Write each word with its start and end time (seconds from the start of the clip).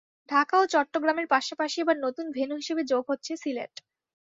ঢাকা 0.29 0.55
ও 0.59 0.73
চট্টগ্রামের 0.73 1.27
পাশাপাশি 1.27 1.77
এবার 1.79 1.97
নতুন 2.05 2.25
ভেন্যু 2.35 2.55
হিসেবে 2.61 2.81
যোগ 2.91 3.03
হচ্ছে 3.11 3.31
সিলেট। 3.41 3.73